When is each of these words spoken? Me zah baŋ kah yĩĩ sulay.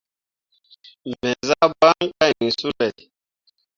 Me 1.19 1.31
zah 1.47 1.67
baŋ 1.79 2.01
kah 2.17 2.31
yĩĩ 2.39 2.49
sulay. 2.59 2.95